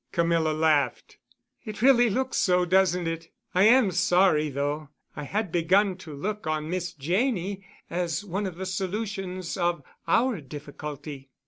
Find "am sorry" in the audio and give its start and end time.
3.65-4.49